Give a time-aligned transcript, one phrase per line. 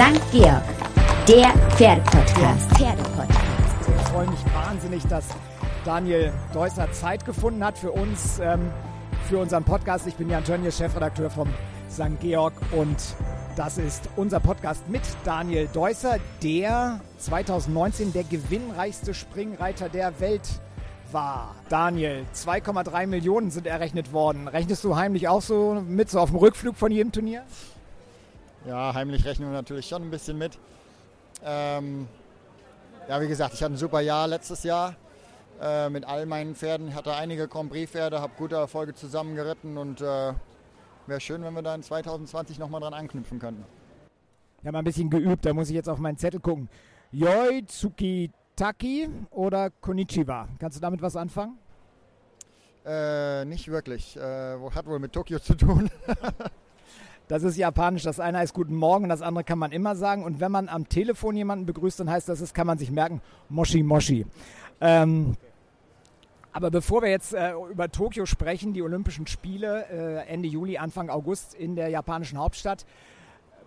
[0.00, 0.32] St.
[0.32, 0.62] Georg,
[1.28, 2.70] der Pferdepodcast.
[2.70, 3.38] Pferdepodcast.
[3.86, 5.26] Ich freue mich wahnsinnig, dass
[5.84, 8.70] Daniel Deusser Zeit gefunden hat für uns, ähm,
[9.28, 10.06] für unseren Podcast.
[10.06, 11.50] Ich bin Jan Tönnies, Chefredakteur vom
[11.90, 12.18] St.
[12.18, 12.96] Georg und
[13.56, 20.48] das ist unser Podcast mit Daniel Deusser, der 2019 der gewinnreichste Springreiter der Welt
[21.12, 21.56] war.
[21.68, 24.48] Daniel, 2,3 Millionen sind errechnet worden.
[24.48, 27.42] Rechnest du heimlich auch so mit, so auf dem Rückflug von jedem Turnier?
[28.66, 30.58] Ja, heimlich rechnen wir natürlich schon ein bisschen mit.
[31.42, 32.06] Ähm,
[33.08, 34.96] ja, wie gesagt, ich hatte ein super Jahr letztes Jahr
[35.60, 36.88] äh, mit all meinen Pferden.
[36.88, 40.34] Ich hatte einige Grand Prix-Pferde, habe gute Erfolge zusammengeritten und äh,
[41.06, 43.64] wäre schön, wenn wir da in 2020 nochmal dran anknüpfen könnten.
[44.62, 46.68] Ja, mal ein bisschen geübt, da muss ich jetzt auf meinen Zettel gucken.
[47.12, 50.48] Yoi Tsukitaki oder Konnichiwa?
[50.58, 51.56] Kannst du damit was anfangen?
[52.84, 54.16] Äh, nicht wirklich.
[54.18, 55.90] Äh, hat wohl mit Tokio zu tun.
[57.30, 58.02] Das ist japanisch.
[58.02, 60.24] Das eine heißt Guten Morgen das andere kann man immer sagen.
[60.24, 63.22] Und wenn man am Telefon jemanden begrüßt, dann heißt das, das kann man sich merken,
[63.48, 64.26] Moshi Moshi.
[64.80, 65.36] Ähm,
[66.52, 71.08] aber bevor wir jetzt äh, über Tokio sprechen, die Olympischen Spiele äh, Ende Juli, Anfang
[71.08, 72.84] August in der japanischen Hauptstadt,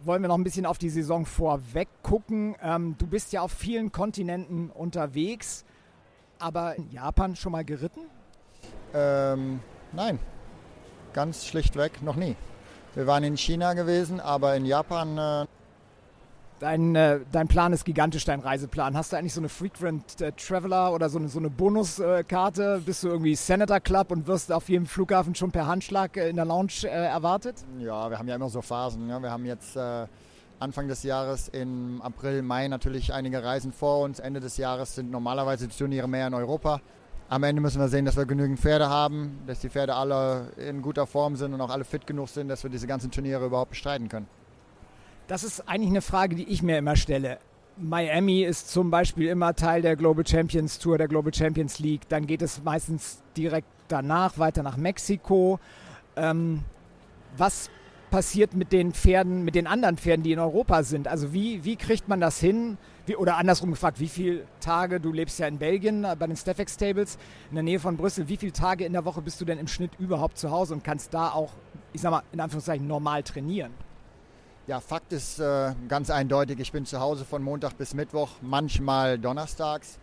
[0.04, 2.58] wollen wir noch ein bisschen auf die Saison vorweg gucken.
[2.62, 5.64] Ähm, du bist ja auf vielen Kontinenten unterwegs,
[6.38, 8.02] aber in Japan schon mal geritten?
[8.94, 9.62] Ähm,
[9.94, 10.20] nein,
[11.14, 12.36] ganz schlichtweg noch nie.
[12.96, 15.18] Wir waren in China gewesen, aber in Japan.
[15.18, 15.46] Äh
[16.60, 18.96] dein, äh, dein Plan ist gigantisch, dein Reiseplan.
[18.96, 22.82] Hast du eigentlich so eine Frequent äh, Traveler oder so eine, so eine Bonuskarte?
[22.86, 26.36] Bist du irgendwie Senator Club und wirst auf jedem Flughafen schon per Handschlag äh, in
[26.36, 27.58] der Lounge äh, erwartet?
[27.80, 29.10] Ja, wir haben ja immer so Phasen.
[29.10, 29.22] Ja.
[29.22, 30.06] Wir haben jetzt äh,
[30.60, 34.20] Anfang des Jahres im April, Mai natürlich einige Reisen vor uns.
[34.20, 36.80] Ende des Jahres sind normalerweise die Turniere mehr in Europa
[37.30, 40.82] am Ende müssen wir sehen, dass wir genügend Pferde haben, dass die Pferde alle in
[40.82, 43.72] guter Form sind und auch alle fit genug sind, dass wir diese ganzen Turniere überhaupt
[43.72, 44.28] bestreiten können.
[45.28, 47.40] Das ist eigentlich eine Frage, die ich mir immer stelle.
[47.78, 52.08] Miami ist zum Beispiel immer Teil der Global Champions Tour, der Global Champions League.
[52.10, 55.60] Dann geht es meistens direkt danach weiter nach Mexiko.
[56.16, 56.64] Ähm,
[57.36, 57.72] was
[58.12, 61.08] passiert mit den Pferden, mit den anderen Pferden, die in Europa sind?
[61.08, 62.78] Also wie, wie kriegt man das hin?
[63.06, 66.38] Wie, oder andersrum gefragt, wie viele Tage, du lebst ja in Belgien äh, bei den
[66.38, 67.18] Staffex Tables
[67.50, 69.68] in der Nähe von Brüssel, wie viele Tage in der Woche bist du denn im
[69.68, 71.52] Schnitt überhaupt zu Hause und kannst da auch,
[71.92, 73.74] ich sag mal, in Anführungszeichen normal trainieren?
[74.68, 79.20] Ja, Fakt ist äh, ganz eindeutig, ich bin zu Hause von Montag bis Mittwoch, manchmal
[79.20, 80.00] donnerstags,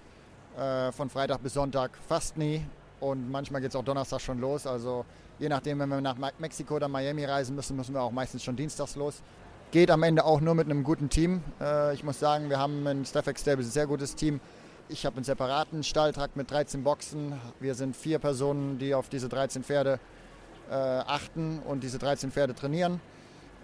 [0.59, 2.63] äh, von Freitag bis Sonntag fast nie
[3.01, 4.67] und manchmal geht es auch Donnerstag schon los.
[4.67, 5.07] Also
[5.39, 8.57] je nachdem, wenn wir nach Mexiko oder Miami reisen müssen, müssen wir auch meistens schon
[8.57, 9.23] dienstags los.
[9.73, 11.45] Geht am Ende auch nur mit einem guten Team.
[11.61, 14.41] Äh, ich muss sagen, wir haben in Staffex Stable ein sehr gutes Team.
[14.89, 17.41] Ich habe einen separaten Stalltrakt mit 13 Boxen.
[17.61, 20.01] Wir sind vier Personen, die auf diese 13 Pferde
[20.69, 23.01] äh, achten und diese 13 Pferde trainieren.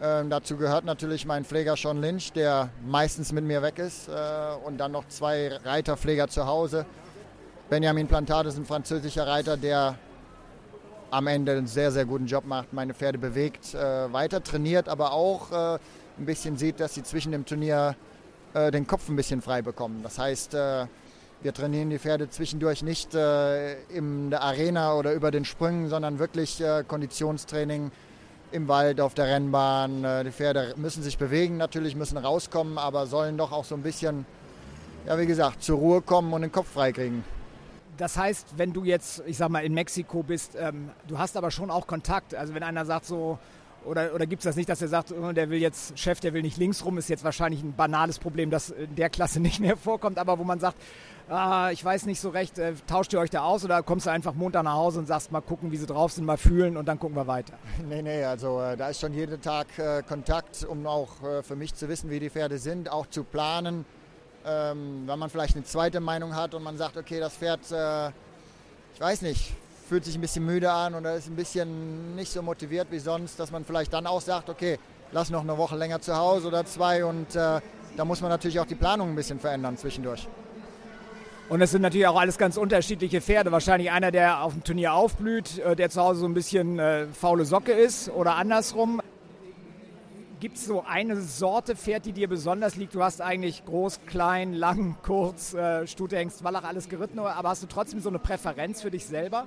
[0.00, 4.06] Ähm, dazu gehört natürlich mein Pfleger Sean Lynch, der meistens mit mir weg ist.
[4.06, 4.12] Äh,
[4.64, 6.86] und dann noch zwei Reiterpfleger zu Hause.
[7.68, 9.98] Benjamin Plantade ist ein französischer Reiter, der
[11.10, 15.12] am Ende einen sehr, sehr guten Job macht, meine Pferde bewegt, äh, weiter trainiert, aber
[15.12, 15.78] auch äh,
[16.18, 17.96] ein bisschen sieht, dass sie zwischen dem Turnier
[18.54, 20.00] äh, den Kopf ein bisschen frei bekommen.
[20.02, 20.86] Das heißt, äh,
[21.42, 26.18] wir trainieren die Pferde zwischendurch nicht äh, in der Arena oder über den Sprüngen, sondern
[26.18, 27.90] wirklich äh, Konditionstraining
[28.52, 30.24] im Wald, auf der Rennbahn.
[30.24, 34.24] die Pferde müssen sich bewegen, natürlich müssen rauskommen, aber sollen doch auch so ein bisschen,
[35.04, 37.24] ja wie gesagt, zur Ruhe kommen und den Kopf frei kriegen.
[37.96, 41.50] Das heißt, wenn du jetzt, ich sag mal, in Mexiko bist, ähm, du hast aber
[41.50, 42.34] schon auch Kontakt.
[42.34, 43.38] Also wenn einer sagt so,
[43.86, 46.32] oder, oder gibt es das nicht, dass er sagt, oh, der will jetzt, Chef, der
[46.34, 49.60] will nicht links rum, ist jetzt wahrscheinlich ein banales Problem, das in der Klasse nicht
[49.60, 50.76] mehr vorkommt, aber wo man sagt,
[51.28, 54.10] ah, ich weiß nicht so recht, äh, tauscht ihr euch da aus oder kommst du
[54.10, 56.86] einfach Montag nach Hause und sagst mal gucken, wie sie drauf sind, mal fühlen und
[56.86, 57.54] dann gucken wir weiter?
[57.88, 61.56] Nee, nee, also äh, da ist schon jeden Tag äh, Kontakt, um auch äh, für
[61.56, 63.84] mich zu wissen, wie die Pferde sind, auch zu planen
[64.46, 68.08] ähm, wenn man vielleicht eine zweite Meinung hat und man sagt, okay, das Pferd, äh,
[68.94, 69.52] ich weiß nicht,
[69.88, 73.38] fühlt sich ein bisschen müde an oder ist ein bisschen nicht so motiviert wie sonst,
[73.38, 74.78] dass man vielleicht dann auch sagt, okay,
[75.12, 77.60] lass noch eine Woche länger zu Hause oder zwei und äh,
[77.96, 80.28] da muss man natürlich auch die Planung ein bisschen verändern zwischendurch.
[81.48, 83.52] Und es sind natürlich auch alles ganz unterschiedliche Pferde.
[83.52, 87.06] Wahrscheinlich einer, der auf dem Turnier aufblüht, äh, der zu Hause so ein bisschen äh,
[87.06, 89.00] faule Socke ist oder andersrum.
[90.38, 92.94] Gibt es so eine Sorte Pferd, die dir besonders liegt?
[92.94, 97.66] Du hast eigentlich groß, klein, lang, kurz, äh, Stute, Wallach, alles geritten, aber hast du
[97.66, 99.46] trotzdem so eine Präferenz für dich selber?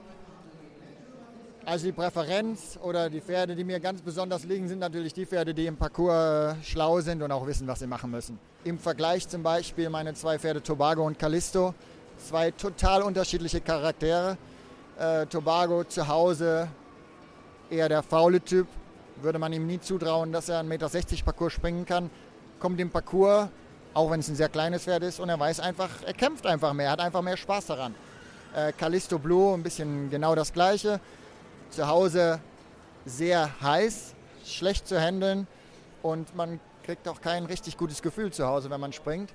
[1.64, 5.54] Also die Präferenz oder die Pferde, die mir ganz besonders liegen, sind natürlich die Pferde,
[5.54, 8.40] die im Parcours äh, schlau sind und auch wissen, was sie machen müssen.
[8.64, 11.76] Im Vergleich zum Beispiel meine zwei Pferde Tobago und Callisto,
[12.18, 14.38] zwei total unterschiedliche Charaktere.
[14.98, 16.68] Äh, Tobago zu Hause
[17.70, 18.66] eher der faule Typ,
[19.24, 22.10] würde man ihm nie zutrauen, dass er einen 1,60 Meter Parcours springen kann.
[22.60, 23.50] kommt im Parcours,
[23.94, 26.74] auch wenn es ein sehr kleines Pferd ist, und er weiß einfach, er kämpft einfach
[26.74, 27.96] mehr, hat einfach mehr Spaß daran.
[28.56, 31.00] Äh, Callisto Blue, ein bisschen genau das gleiche.
[31.70, 32.40] Zu Hause
[33.06, 34.14] sehr heiß,
[34.46, 35.48] schlecht zu handeln
[36.02, 39.32] und man kriegt auch kein richtig gutes Gefühl zu Hause, wenn man springt.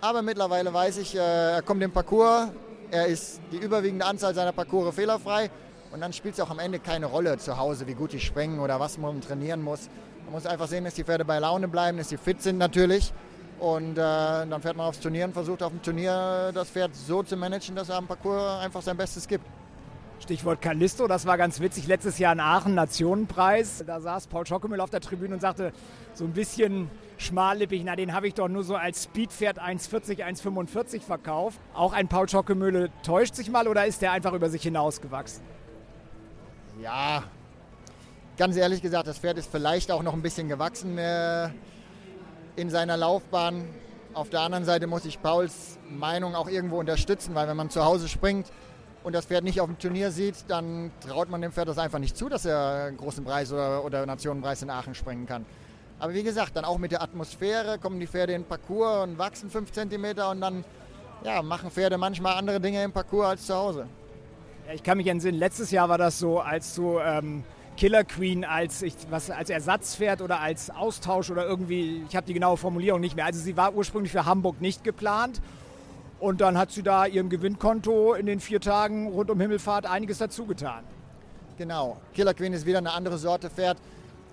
[0.00, 2.48] Aber mittlerweile weiß ich, äh, er kommt im Parcours,
[2.90, 5.50] er ist die überwiegende Anzahl seiner Parcours fehlerfrei
[5.92, 8.60] und dann spielt es auch am Ende keine Rolle zu Hause, wie gut die springen
[8.60, 9.88] oder was man trainieren muss.
[10.24, 13.12] Man muss einfach sehen, dass die Pferde bei Laune bleiben, dass sie fit sind natürlich.
[13.58, 17.22] Und äh, dann fährt man aufs Turnier und versucht auf dem Turnier das Pferd so
[17.22, 19.44] zu managen, dass er am Parcours einfach sein Bestes gibt.
[20.20, 21.86] Stichwort Callisto, das war ganz witzig.
[21.86, 23.84] Letztes Jahr in Aachen, Nationenpreis.
[23.86, 25.72] Da saß Paul Schockemüll auf der Tribüne und sagte
[26.12, 31.00] so ein bisschen schmallippig, na den habe ich doch nur so als Speedpferd 1,40, 1,45
[31.00, 31.58] verkauft.
[31.72, 35.42] Auch ein Paul Schockemühle täuscht sich mal oder ist der einfach über sich hinausgewachsen?
[36.80, 37.24] Ja,
[38.36, 41.48] ganz ehrlich gesagt, das Pferd ist vielleicht auch noch ein bisschen gewachsen äh,
[42.54, 43.68] in seiner Laufbahn.
[44.14, 47.84] Auf der anderen Seite muss ich Pauls Meinung auch irgendwo unterstützen, weil wenn man zu
[47.84, 48.46] Hause springt
[49.02, 51.98] und das Pferd nicht auf dem Turnier sieht, dann traut man dem Pferd das einfach
[51.98, 55.46] nicht zu, dass er einen großen Preis oder, oder Nationenpreis in Aachen springen kann.
[55.98, 59.18] Aber wie gesagt, dann auch mit der Atmosphäre kommen die Pferde in den Parcours und
[59.18, 60.64] wachsen 5 cm und dann
[61.24, 63.88] ja, machen Pferde manchmal andere Dinge im Parcours als zu Hause.
[64.74, 67.42] Ich kann mich entsinnen, letztes Jahr war das so, als du ähm,
[67.78, 72.34] Killer Queen als, ich, was, als Ersatzpferd oder als Austausch oder irgendwie, ich habe die
[72.34, 73.24] genaue Formulierung nicht mehr.
[73.24, 75.40] Also sie war ursprünglich für Hamburg nicht geplant.
[76.20, 80.18] Und dann hat sie da ihrem Gewinnkonto in den vier Tagen rund um Himmelfahrt einiges
[80.18, 80.84] dazu getan.
[81.56, 81.96] Genau.
[82.12, 83.78] Killer Queen ist wieder eine andere Sorte Pferd,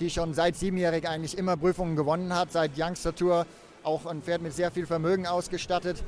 [0.02, 3.46] die schon seit siebenjährig eigentlich immer Prüfungen gewonnen hat, seit Youngster Tour
[3.84, 6.04] auch ein Pferd mit sehr viel Vermögen ausgestattet.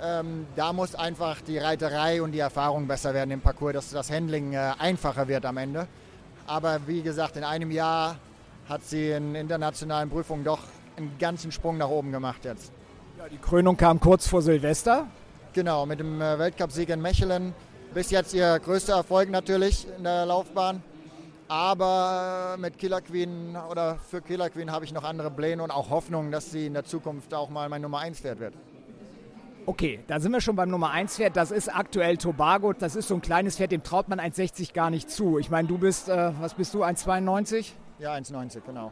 [0.00, 4.10] Ähm, da muss einfach die Reiterei und die Erfahrung besser werden im Parcours, dass das
[4.10, 5.88] Handling äh, einfacher wird am Ende.
[6.46, 8.16] Aber wie gesagt, in einem Jahr
[8.68, 10.60] hat sie in internationalen Prüfungen doch
[10.96, 12.70] einen ganzen Sprung nach oben gemacht jetzt.
[13.18, 15.08] Ja, die Krönung kam kurz vor Silvester.
[15.52, 17.52] Genau, mit dem äh, Weltcupsieg in Mechelen.
[17.92, 20.82] Bis jetzt ihr größter Erfolg natürlich in der Laufbahn.
[21.48, 25.90] Aber mit Killer Queen oder für Killer Queen habe ich noch andere Pläne und auch
[25.90, 28.54] Hoffnung, dass sie in der Zukunft auch mal mein Nummer 1 Pferd wird.
[29.68, 31.36] Okay, da sind wir schon beim Nummer 1 Pferd.
[31.36, 32.72] Das ist aktuell Tobago.
[32.72, 35.36] Das ist so ein kleines Pferd, dem traut man 1,60 gar nicht zu.
[35.36, 37.72] Ich meine, du bist, äh, was bist du, 1,92?
[37.98, 38.90] Ja, 1,90, genau.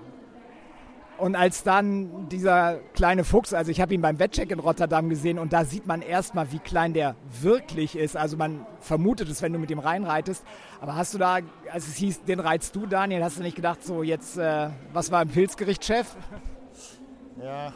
[1.16, 5.38] Und als dann dieser kleine Fuchs, also ich habe ihn beim Wettcheck in Rotterdam gesehen
[5.38, 8.14] und da sieht man erstmal, wie klein der wirklich ist.
[8.14, 10.44] Also man vermutet es, wenn du mit ihm reinreitest.
[10.82, 11.38] Aber hast du da,
[11.72, 15.10] als es hieß, den reizt du, Daniel, hast du nicht gedacht, so jetzt, äh, was
[15.10, 16.14] war im Pilzgericht, Chef?
[17.42, 17.72] Ja,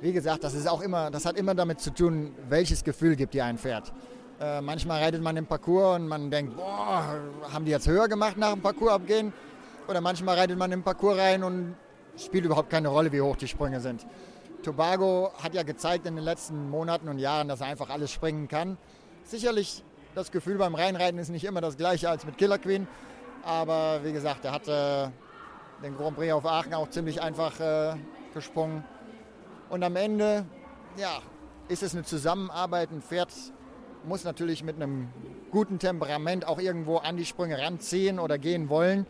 [0.00, 3.34] wie gesagt, das ist auch immer, das hat immer damit zu tun, welches Gefühl gibt
[3.34, 3.92] dir ein Pferd.
[4.40, 7.04] Äh, manchmal reitet man im Parcours und man denkt, boah,
[7.52, 9.32] haben die jetzt höher gemacht nach dem Parcours abgehen?
[9.86, 11.74] Oder manchmal reitet man im Parcours rein und
[12.16, 14.06] spielt überhaupt keine Rolle, wie hoch die Sprünge sind.
[14.62, 18.48] Tobago hat ja gezeigt in den letzten Monaten und Jahren, dass er einfach alles springen
[18.48, 18.78] kann.
[19.24, 22.88] Sicherlich, das Gefühl beim Reinreiten ist nicht immer das gleiche als mit Killer Queen.
[23.42, 25.12] Aber wie gesagt, er hatte
[25.82, 27.94] den Grand Prix auf Aachen auch ziemlich einfach äh,
[28.34, 28.84] gesprungen.
[29.70, 30.44] Und am Ende,
[30.96, 31.20] ja,
[31.68, 32.90] ist es eine Zusammenarbeit.
[32.90, 33.32] Ein Pferd
[34.04, 35.08] muss natürlich mit einem
[35.52, 39.06] guten Temperament auch irgendwo an die Sprünge ranziehen oder gehen wollen.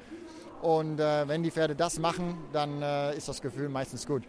[0.60, 4.24] Und äh, wenn die Pferde das machen, dann äh, ist das Gefühl meistens gut.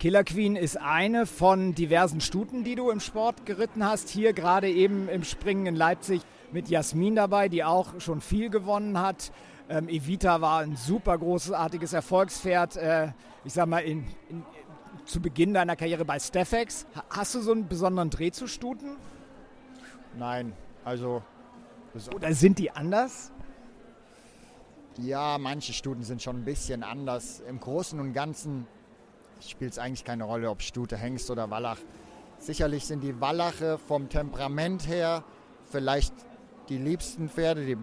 [0.00, 4.08] Killer Queen ist eine von diversen Stuten, die du im Sport geritten hast.
[4.08, 9.00] Hier gerade eben im Springen in Leipzig mit Jasmin dabei, die auch schon viel gewonnen
[9.00, 9.30] hat.
[9.68, 12.76] Ähm, Evita war ein super großartiges Erfolgspferd.
[12.76, 13.08] Äh,
[13.44, 14.42] ich sag mal, in, in,
[15.08, 16.86] zu Beginn deiner Karriere bei Steffex.
[17.10, 18.96] Hast du so einen besonderen Dreh zu Stuten?
[20.18, 20.52] Nein,
[20.84, 21.22] also.
[22.14, 23.32] Oder sind die anders?
[24.98, 27.40] Ja, manche Stuten sind schon ein bisschen anders.
[27.40, 28.66] Im Großen und Ganzen
[29.40, 31.78] spielt es eigentlich keine Rolle, ob Stute, Hengst oder Wallach.
[32.38, 35.24] Sicherlich sind die Wallache vom Temperament her
[35.70, 36.14] vielleicht
[36.68, 37.76] die liebsten Pferde, die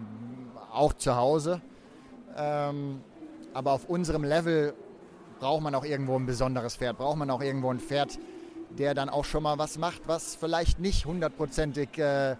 [0.72, 1.60] auch zu Hause.
[2.36, 3.00] Ähm,
[3.52, 4.74] aber auf unserem Level
[5.38, 8.18] braucht man auch irgendwo ein besonderes Pferd, braucht man auch irgendwo ein Pferd,
[8.70, 12.36] der dann auch schon mal was macht, was vielleicht nicht hundertprozentig äh,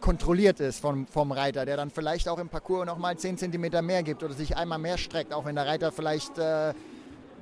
[0.00, 3.84] kontrolliert ist vom, vom Reiter, der dann vielleicht auch im Parcours noch mal 10 cm
[3.84, 6.74] mehr gibt oder sich einmal mehr streckt, auch wenn der Reiter vielleicht äh,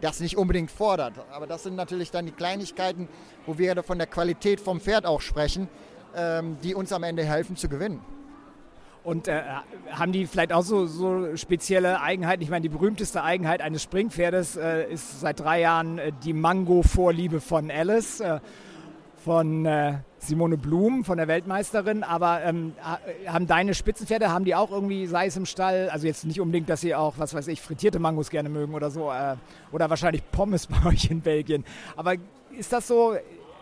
[0.00, 1.14] das nicht unbedingt fordert.
[1.32, 3.08] Aber das sind natürlich dann die Kleinigkeiten,
[3.46, 5.68] wo wir von der Qualität vom Pferd auch sprechen,
[6.14, 8.00] ähm, die uns am Ende helfen zu gewinnen.
[9.04, 9.42] Und äh,
[9.92, 12.42] haben die vielleicht auch so, so, spezielle Eigenheiten?
[12.42, 17.42] Ich meine, die berühmteste Eigenheit eines Springpferdes äh, ist seit drei Jahren äh, die Mango-Vorliebe
[17.42, 18.40] von Alice, äh,
[19.22, 22.72] von äh, Simone Blum von der Weltmeisterin, aber ähm,
[23.26, 26.70] haben deine Spitzenpferde, haben die auch irgendwie, sei es im Stall, also jetzt nicht unbedingt,
[26.70, 29.36] dass sie auch, was weiß ich, frittierte Mangos gerne mögen oder so, äh,
[29.70, 31.64] oder wahrscheinlich Pommes bei euch in Belgien.
[31.96, 32.14] Aber
[32.56, 33.16] ist das so,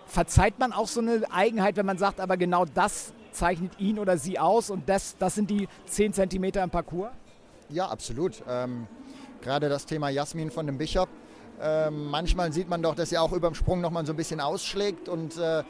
[0.07, 4.17] verzeiht man auch so eine Eigenheit, wenn man sagt, aber genau das zeichnet ihn oder
[4.19, 7.11] sie aus und das, das sind die 10 Zentimeter im Parcours?
[7.69, 8.43] Ja, absolut.
[8.49, 8.87] Ähm,
[9.41, 11.09] gerade das Thema Jasmin von dem Bischof.
[11.61, 14.41] Ähm, manchmal sieht man doch, dass er auch über dem Sprung nochmal so ein bisschen
[14.41, 15.62] ausschlägt und äh,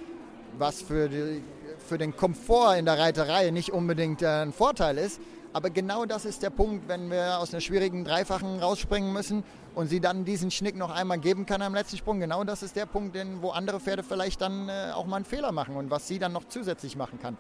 [0.59, 1.42] was für, die,
[1.78, 5.21] für den Komfort in der Reiterei nicht unbedingt äh, ein Vorteil ist.
[5.54, 9.44] Aber genau das ist der Punkt, wenn wir aus einer schwierigen Dreifachen rausspringen müssen
[9.75, 12.21] und sie dann diesen Schnick noch einmal geben kann am letzten Sprung.
[12.21, 15.52] Genau das ist der Punkt, wo andere Pferde vielleicht dann äh, auch mal einen Fehler
[15.52, 17.37] machen und was sie dann noch zusätzlich machen kann.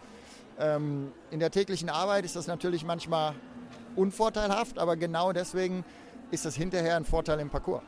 [0.58, 3.34] Ähm, in der täglichen Arbeit ist das natürlich manchmal
[3.96, 5.82] unvorteilhaft, aber genau deswegen
[6.30, 7.82] ist das hinterher ein Vorteil im Parcours.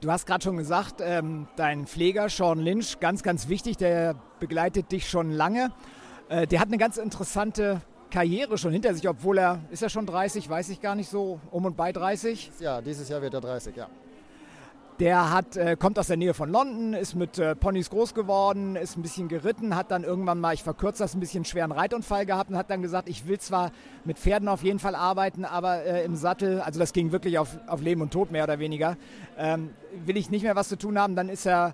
[0.00, 4.90] Du hast gerade schon gesagt, ähm, dein Pfleger Sean Lynch, ganz, ganz wichtig, der begleitet
[4.92, 5.72] dich schon lange.
[6.28, 7.80] Äh, der hat eine ganz interessante
[8.12, 11.40] Karriere schon hinter sich, obwohl er, ist er schon 30, weiß ich gar nicht so,
[11.50, 12.52] um und bei 30?
[12.60, 13.88] Ja, dieses Jahr wird er 30, ja.
[15.00, 18.76] Der hat, äh, kommt aus der Nähe von London, ist mit äh, Ponys groß geworden,
[18.76, 22.26] ist ein bisschen geritten, hat dann irgendwann mal, ich verkürze das, ein bisschen schweren Reitunfall
[22.26, 23.72] gehabt und hat dann gesagt, ich will zwar
[24.04, 27.58] mit Pferden auf jeden Fall arbeiten, aber äh, im Sattel, also das ging wirklich auf,
[27.66, 28.98] auf Leben und Tod mehr oder weniger,
[29.38, 29.70] ähm,
[30.04, 31.16] will ich nicht mehr was zu tun haben.
[31.16, 31.72] Dann ist er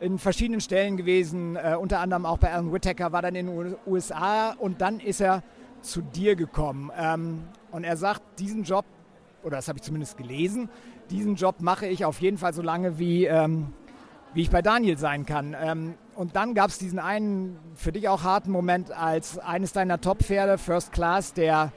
[0.00, 3.76] in verschiedenen Stellen gewesen, äh, unter anderem auch bei Alan Whittaker, war dann in den
[3.86, 5.42] USA und dann ist er
[5.82, 6.90] zu dir gekommen.
[6.98, 8.84] Ähm, und er sagt, diesen Job,
[9.42, 10.68] oder das habe ich zumindest gelesen,
[11.10, 13.72] diesen Job mache ich auf jeden Fall so lange, wie, ähm,
[14.34, 15.56] wie ich bei Daniel sein kann.
[15.58, 20.00] Ähm, und dann gab es diesen einen für dich auch harten Moment, als eines deiner
[20.00, 21.72] Top-Pferde, First Class, der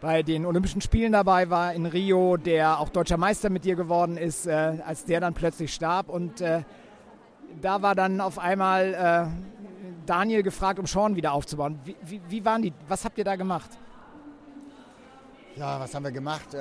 [0.00, 4.18] bei den Olympischen Spielen dabei war in Rio, der auch deutscher Meister mit dir geworden
[4.18, 6.10] ist, äh, als der dann plötzlich starb.
[6.10, 6.62] Und äh,
[7.62, 9.53] da war dann auf einmal äh,
[10.06, 11.78] Daniel gefragt, um Sean wieder aufzubauen.
[11.84, 12.72] Wie, wie, wie, waren die?
[12.88, 13.70] Was habt ihr da gemacht?
[15.56, 16.52] Ja, was haben wir gemacht?
[16.52, 16.58] Äh,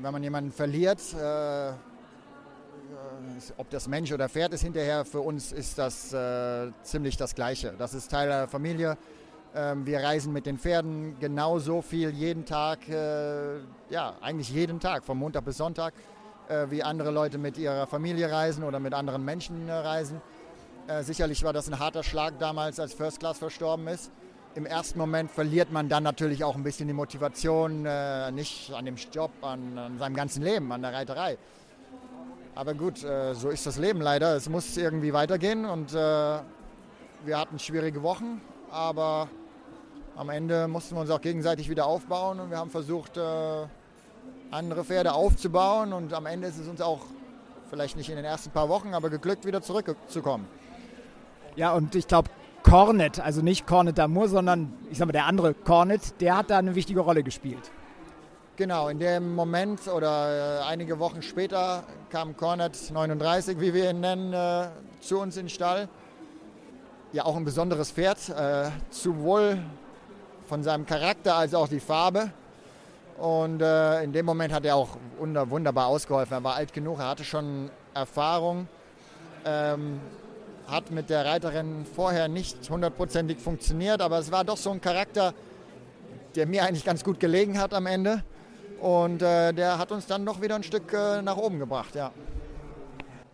[0.00, 1.74] wenn man jemanden verliert, äh, äh,
[3.56, 7.74] ob das Mensch oder Pferd ist hinterher, für uns ist das äh, ziemlich das Gleiche.
[7.78, 8.98] Das ist Teil der Familie.
[9.54, 13.58] Ähm, wir reisen mit den Pferden genauso viel jeden Tag, äh,
[13.90, 15.92] ja, eigentlich jeden Tag, von Montag bis Sonntag,
[16.48, 20.22] äh, wie andere Leute mit ihrer Familie reisen oder mit anderen Menschen reisen.
[21.02, 24.10] Sicherlich war das ein harter Schlag damals, als First Class verstorben ist
[24.54, 28.84] im ersten Moment verliert man dann natürlich auch ein bisschen die Motivation, äh, nicht an
[28.84, 31.38] dem Job, an, an, seinem ganzen Leben, an der Reiterei.
[32.54, 34.36] Aber gut, äh, so ist das Leben leider.
[34.36, 39.28] Es muss irgendwie weitergehen und äh, wir hatten schwierige Wochen, aber
[40.16, 43.66] am Ende mussten wir uns auch gegenseitig wieder aufbauen und wir haben versucht, äh,
[44.50, 47.00] andere Pferde aufzubauen und am Ende ist es uns auch
[47.70, 50.46] vielleicht nicht in den ersten paar Wochen, aber geglückt, wieder zurückzukommen.
[51.56, 52.30] Ja, und ich glaube,
[52.62, 56.58] Cornet, also nicht Cornet Damour, sondern ich sag mal der andere Cornet, der hat da
[56.58, 57.70] eine wichtige Rolle gespielt.
[58.56, 64.00] Genau, in dem Moment oder äh, einige Wochen später kam Cornet 39, wie wir ihn
[64.00, 64.68] nennen, äh,
[65.00, 65.88] zu uns in den Stall.
[67.12, 69.58] Ja, auch ein besonderes Pferd, äh, sowohl
[70.46, 72.30] von seinem Charakter als auch die Farbe.
[73.18, 76.34] Und äh, in dem Moment hat er auch wunderbar ausgeholfen.
[76.34, 78.68] Er war alt genug, er hatte schon Erfahrung.
[79.44, 80.00] Ähm,
[80.72, 85.34] hat mit der Reiterin vorher nicht hundertprozentig funktioniert, aber es war doch so ein Charakter,
[86.34, 88.24] der mir eigentlich ganz gut gelegen hat am Ende.
[88.80, 92.10] Und äh, der hat uns dann doch wieder ein Stück äh, nach oben gebracht, ja.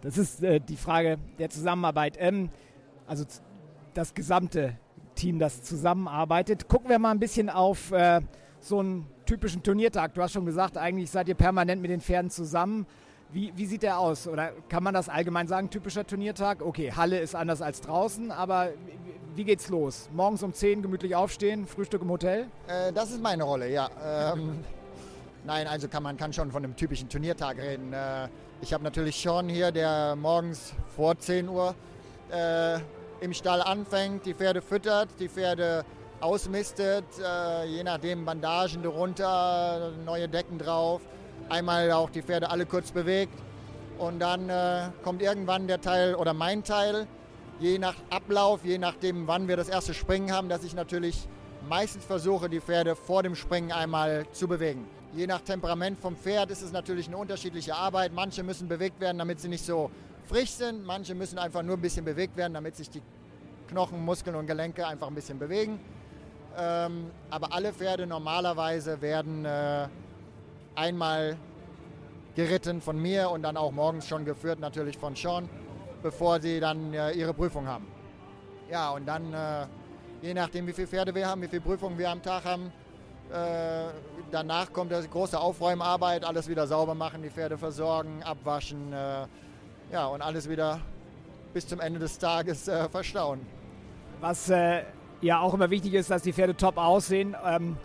[0.03, 2.17] Das ist äh, die Frage der Zusammenarbeit.
[2.19, 2.51] Ähm,
[3.07, 3.25] also
[3.95, 4.77] das gesamte
[5.15, 6.69] Team, das zusammenarbeitet.
[6.69, 8.21] Gucken wir mal ein bisschen auf äh,
[8.61, 10.13] so einen typischen Turniertag.
[10.15, 12.85] Du hast schon gesagt, eigentlich seid ihr permanent mit den Pferden zusammen.
[13.31, 14.27] Wie, wie sieht der aus?
[14.27, 16.63] Oder kann man das allgemein sagen, typischer Turniertag?
[16.63, 18.71] Okay, Halle ist anders als draußen, aber
[19.35, 20.09] wie geht's los?
[20.15, 22.47] Morgens um 10 gemütlich aufstehen, Frühstück im Hotel?
[22.67, 23.91] Äh, das ist meine Rolle, ja.
[24.03, 24.65] Ähm,
[25.45, 27.93] nein, also kann man kann schon von einem typischen Turniertag reden.
[27.93, 28.29] Äh,
[28.63, 31.75] ich habe natürlich schon hier, der morgens vor 10 Uhr
[32.31, 32.79] äh,
[33.21, 35.85] im Stall anfängt, die Pferde füttert, die Pferde
[36.21, 41.03] ausmistet, äh, je nachdem Bandagen darunter, neue Decken drauf
[41.49, 43.39] einmal auch die Pferde alle kurz bewegt
[43.99, 47.07] und dann äh, kommt irgendwann der Teil oder mein Teil,
[47.61, 51.29] je nach Ablauf, je nachdem wann wir das erste Springen haben, dass ich natürlich
[51.69, 54.87] meistens versuche, die Pferde vor dem Springen einmal zu bewegen.
[55.15, 58.13] Je nach Temperament vom Pferd ist es natürlich eine unterschiedliche Arbeit.
[58.13, 59.91] Manche müssen bewegt werden, damit sie nicht so
[60.27, 60.85] frisch sind.
[60.85, 63.03] Manche müssen einfach nur ein bisschen bewegt werden, damit sich die
[63.69, 65.81] Knochen, Muskeln und Gelenke einfach ein bisschen bewegen.
[66.57, 69.89] Ähm, aber alle Pferde normalerweise werden äh,
[70.79, 71.37] einmal
[72.35, 75.49] geritten von mir und dann auch morgens schon geführt natürlich von Sean,
[76.03, 77.87] bevor sie dann äh, ihre Prüfung haben.
[78.71, 79.67] Ja, und dann, äh,
[80.23, 82.73] je nachdem, wie viele Pferde wir haben, wie viele Prüfungen wir am Tag haben,
[83.33, 83.91] äh,
[84.31, 89.27] danach kommt die große Aufräumarbeit, alles wieder sauber machen, die Pferde versorgen, abwaschen, äh,
[89.93, 90.81] ja, und alles wieder
[91.53, 93.41] bis zum Ende des Tages äh, verstauen.
[94.21, 94.83] Was äh,
[95.21, 97.37] ja auch immer wichtig ist, dass die Pferde top aussehen.
[97.45, 97.77] Ähm,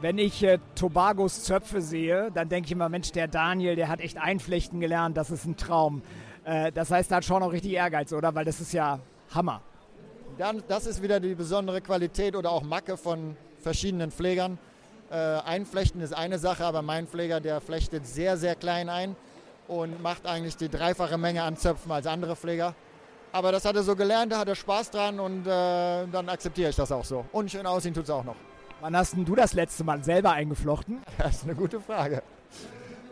[0.00, 4.00] wenn ich äh, Tobagos Zöpfe sehe, dann denke ich immer, Mensch, der Daniel, der hat
[4.00, 6.02] echt einflechten gelernt, das ist ein Traum.
[6.44, 8.34] Äh, das heißt, da hat schon auch richtig Ehrgeiz, oder?
[8.34, 9.00] Weil das ist ja
[9.34, 9.60] Hammer.
[10.38, 14.58] Dann, das ist wieder die besondere Qualität oder auch Macke von verschiedenen Pflegern.
[15.10, 19.16] Äh, einflechten ist eine Sache, aber mein Pfleger, der flechtet sehr, sehr klein ein
[19.66, 22.74] und macht eigentlich die dreifache Menge an Zöpfen als andere Pfleger.
[23.32, 26.70] Aber das hat er so gelernt, da hat er Spaß dran und äh, dann akzeptiere
[26.70, 27.24] ich das auch so.
[27.32, 28.36] Und schön aussehen tut es auch noch.
[28.80, 30.98] Wann hast denn du das letzte Mal selber eingeflochten?
[31.18, 32.22] Das ist eine gute Frage.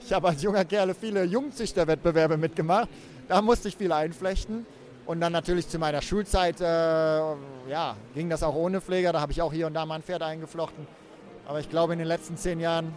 [0.01, 2.89] Ich habe als junger Kerl viele Jungzüchterwettbewerbe mitgemacht.
[3.27, 4.65] Da musste ich viel einflechten.
[5.07, 9.13] Und dann natürlich zu meiner Schulzeit, äh, ja, ging das auch ohne Pfleger.
[9.13, 10.87] Da habe ich auch hier und da mal ein Pferd eingeflochten.
[11.49, 12.95] Aber ich glaube, in den letzten zehn Jahren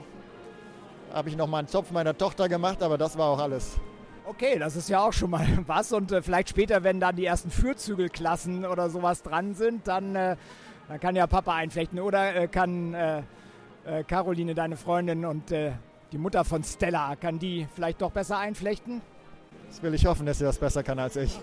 [1.12, 3.78] habe ich noch mal einen Zopf meiner Tochter gemacht, aber das war auch alles.
[4.26, 5.92] Okay, das ist ja auch schon mal was.
[5.92, 10.36] Und äh, vielleicht später, wenn dann die ersten Fürzügelklassen oder sowas dran sind, dann, äh,
[10.89, 12.00] dann kann ja Papa einflechten.
[12.00, 13.19] Oder äh, kann äh,
[13.86, 15.72] äh, Caroline, deine Freundin und äh,
[16.12, 19.01] die Mutter von Stella, kann die vielleicht doch besser einflechten?
[19.69, 21.39] Das will ich hoffen, dass sie das besser kann als ich.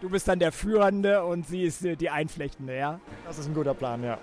[0.00, 3.00] Du bist dann der Führende und sie ist die Einflechtende, ja?
[3.26, 4.18] Das ist ein guter Plan, ja.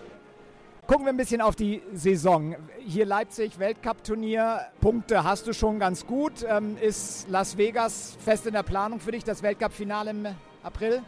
[0.88, 2.56] Gucken wir ein bisschen auf die Saison.
[2.80, 4.62] Hier Leipzig, Weltcup-Turnier.
[4.80, 6.46] Punkte hast du schon ganz gut.
[6.48, 10.28] Ähm, ist Las Vegas fest in der Planung für dich, das Weltcup-Finale im
[10.64, 11.02] April?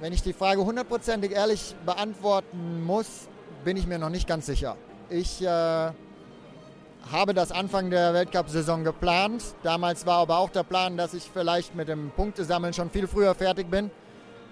[0.00, 3.28] Wenn ich die Frage hundertprozentig ehrlich beantworten muss,
[3.64, 4.76] bin ich mir noch nicht ganz sicher.
[5.08, 9.42] Ich äh, habe das Anfang der Weltcup-Saison geplant.
[9.62, 13.34] Damals war aber auch der Plan, dass ich vielleicht mit dem Punktesammeln schon viel früher
[13.36, 13.90] fertig bin.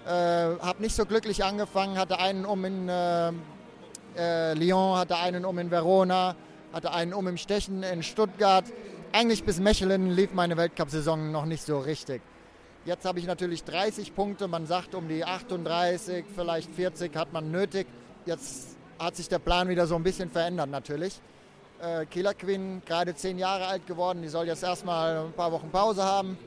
[0.05, 3.31] Äh, habe nicht so glücklich angefangen, hatte einen um in äh,
[4.17, 6.35] äh, Lyon, hatte einen um in Verona,
[6.71, 8.65] hatte einen um im Stechen in Stuttgart.
[9.11, 12.21] Eigentlich bis Mechelen lief meine Weltcup-Saison noch nicht so richtig.
[12.85, 17.49] Jetzt habe ich natürlich 30 Punkte, man sagt um die 38, vielleicht 40 hat man
[17.49, 17.87] nötig.
[18.25, 21.21] Jetzt hat sich der Plan wieder so ein bisschen verändert natürlich.
[21.81, 25.69] Äh, Killer Queen, gerade zehn Jahre alt geworden, die soll jetzt erstmal ein paar Wochen
[25.69, 26.37] Pause haben.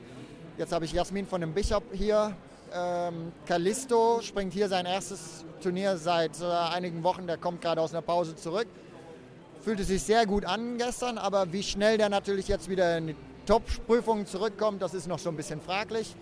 [0.58, 2.36] Jetzt habe ich Jasmin von dem Bishop hier,
[2.70, 7.26] ähm, Callisto springt hier sein erstes Turnier seit äh, einigen Wochen.
[7.26, 8.66] Der kommt gerade aus einer Pause zurück.
[9.62, 13.16] Fühlte sich sehr gut an gestern, aber wie schnell der natürlich jetzt wieder in die
[13.46, 16.14] Top-Prüfungen zurückkommt, das ist noch so ein bisschen fraglich.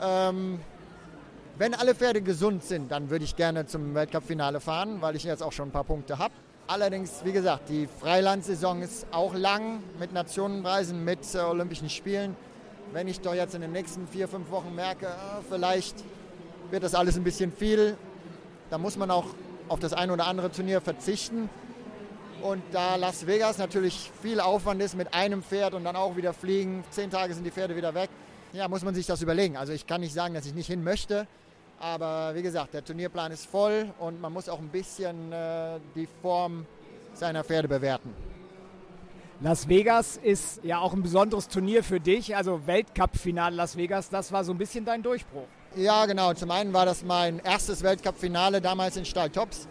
[0.00, 0.60] Ähm,
[1.58, 5.42] wenn alle Pferde gesund sind, dann würde ich gerne zum Weltcup-Finale fahren, weil ich jetzt
[5.42, 6.34] auch schon ein paar Punkte habe.
[6.66, 12.36] Allerdings, wie gesagt, die Freilandsaison ist auch lang mit Nationenpreisen, mit äh, Olympischen Spielen
[12.94, 15.96] wenn ich doch jetzt in den nächsten vier, fünf Wochen merke, ah, vielleicht
[16.70, 17.96] wird das alles ein bisschen viel,
[18.70, 19.26] dann muss man auch
[19.68, 21.50] auf das ein oder andere Turnier verzichten.
[22.40, 26.32] Und da Las Vegas natürlich viel Aufwand ist mit einem Pferd und dann auch wieder
[26.32, 28.10] fliegen, zehn Tage sind die Pferde wieder weg,
[28.54, 29.56] ja, muss man sich das überlegen.
[29.56, 31.26] Also ich kann nicht sagen, dass ich nicht hin möchte,
[31.80, 36.08] aber wie gesagt, der Turnierplan ist voll und man muss auch ein bisschen äh, die
[36.22, 36.64] Form
[37.14, 38.14] seiner Pferde bewerten.
[39.40, 44.30] Las Vegas ist ja auch ein besonderes Turnier für dich, also Weltcup-Finale Las Vegas, das
[44.30, 45.48] war so ein bisschen dein Durchbruch.
[45.76, 46.32] Ja, genau.
[46.34, 49.66] Zum einen war das mein erstes Weltcup-Finale damals in Stahl Tops.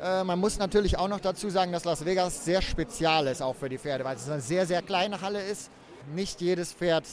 [0.00, 3.56] Äh, man muss natürlich auch noch dazu sagen, dass Las Vegas sehr spezial ist, auch
[3.56, 5.70] für die Pferde, weil es eine sehr, sehr kleine Halle ist.
[6.14, 7.04] Nicht jedes Pferd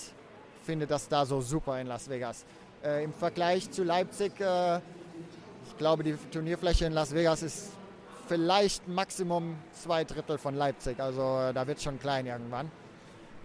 [0.66, 2.46] findet das da so super in Las Vegas.
[2.84, 4.78] Äh, Im Vergleich zu Leipzig, äh,
[5.68, 7.72] ich glaube, die Turnierfläche in Las Vegas ist
[8.28, 11.00] vielleicht Maximum zwei Drittel von Leipzig.
[11.00, 12.72] Also äh, da wird es schon klein irgendwann.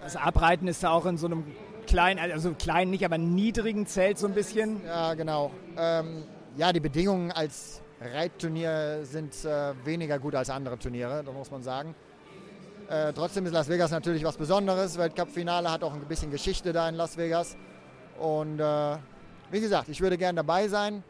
[0.02, 1.44] Das Abreiten ist da auch in so einem
[1.86, 4.82] kleinen, also kleinen nicht, aber niedrigen Zelt so ein bisschen.
[4.86, 5.50] Ja, genau.
[5.76, 6.24] Ähm,
[6.56, 11.62] ja, die Bedingungen als Reitturnier sind äh, weniger gut als andere Turniere, da muss man
[11.62, 11.94] sagen.
[12.90, 14.98] Äh, trotzdem ist Las Vegas natürlich was Besonderes.
[14.98, 17.56] Weltcup-Finale hat auch ein bisschen Geschichte da in Las Vegas.
[18.18, 18.96] Und äh,
[19.52, 21.04] wie gesagt, ich würde gerne dabei sein.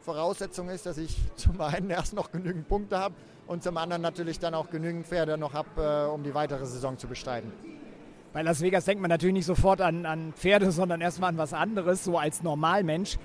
[0.00, 3.14] Voraussetzung ist, dass ich zum einen erst noch genügend Punkte habe
[3.46, 6.96] und zum anderen natürlich dann auch genügend Pferde noch habe, äh, um die weitere Saison
[6.96, 7.52] zu bestreiten.
[8.32, 11.52] Bei Las Vegas denkt man natürlich nicht sofort an, an Pferde, sondern erstmal an was
[11.52, 13.18] anderes, so als Normalmensch.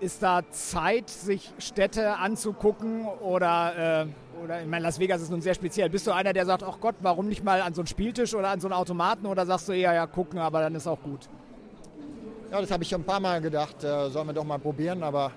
[0.00, 5.42] Ist da Zeit, sich Städte anzugucken oder, äh, oder ich meine, Las Vegas ist nun
[5.42, 5.90] sehr speziell.
[5.90, 8.48] Bist du einer, der sagt, ach Gott, warum nicht mal an so einen Spieltisch oder
[8.48, 11.28] an so einen Automaten oder sagst du eher, ja, gucken, aber dann ist auch gut?
[12.50, 15.02] Ja, das habe ich schon ein paar Mal gedacht, äh, sollen wir doch mal probieren,
[15.02, 15.32] aber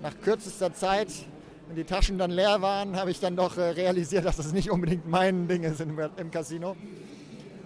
[0.00, 1.08] nach kürzester Zeit,
[1.66, 4.70] wenn die Taschen dann leer waren, habe ich dann doch äh, realisiert, dass das nicht
[4.70, 6.76] unbedingt mein Ding ist im, im Casino.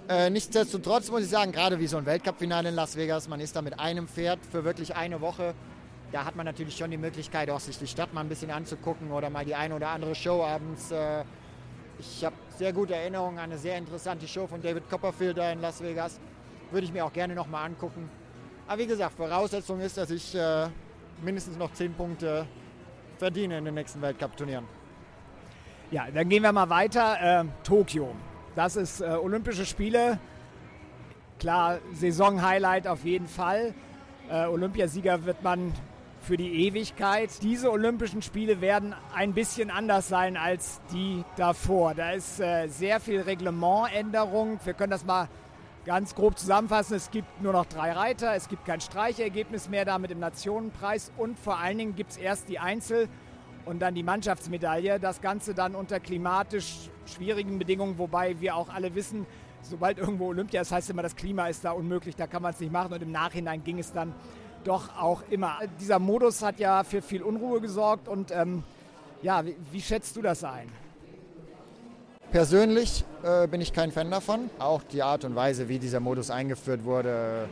[0.09, 3.55] Äh, nichtsdestotrotz muss ich sagen, gerade wie so ein Weltcup-Finale in Las Vegas, man ist
[3.55, 5.53] da mit einem Pferd für wirklich eine Woche
[6.13, 9.11] da hat man natürlich schon die Möglichkeit, auch sich die Stadt mal ein bisschen anzugucken
[9.11, 10.91] oder mal die eine oder andere Show abends.
[10.91, 11.25] Äh,
[11.99, 15.61] ich habe sehr gute Erinnerungen an eine sehr interessante Show von David Copperfield da in
[15.61, 16.19] Las Vegas.
[16.71, 18.09] Würde ich mir auch gerne nochmal angucken.
[18.67, 20.69] Aber wie gesagt, Voraussetzung ist, dass ich äh,
[21.23, 22.47] mindestens noch zehn Punkte
[23.19, 24.65] verdiene in den nächsten Weltcup-Turnieren.
[25.91, 27.41] Ja, dann gehen wir mal weiter.
[27.41, 28.15] Äh, Tokio.
[28.55, 30.19] Das ist äh, Olympische Spiele.
[31.39, 33.75] Klar, Saison-Highlight auf jeden Fall.
[34.31, 35.73] Äh, Olympiasieger wird man
[36.21, 37.31] für die Ewigkeit.
[37.43, 41.95] Diese Olympischen Spiele werden ein bisschen anders sein als die davor.
[41.95, 44.59] Da ist äh, sehr viel Reglementänderung.
[44.65, 45.29] Wir können das mal
[45.85, 46.97] ganz grob zusammenfassen.
[46.97, 51.39] Es gibt nur noch drei Reiter, es gibt kein Streichergebnis mehr damit im Nationenpreis und
[51.39, 53.09] vor allen Dingen gibt es erst die Einzel-
[53.65, 55.01] und dann die Mannschaftsmedaille.
[55.01, 59.27] Das Ganze dann unter klimatisch schwierigen Bedingungen, wobei wir auch alle wissen,
[59.63, 62.61] sobald irgendwo Olympia ist, heißt immer, das Klima ist da unmöglich, da kann man es
[62.61, 64.15] nicht machen und im Nachhinein ging es dann
[64.65, 65.59] doch auch immer.
[65.81, 68.63] Dieser Modus hat ja für viel Unruhe gesorgt und ähm,
[69.23, 70.69] ja, wie, wie, schätzt du das ein?
[72.31, 74.51] Persönlich äh, bin ich kein Fan davon.
[74.59, 77.49] Auch die Art und Weise, wie dieser Modus eingeführt wurde,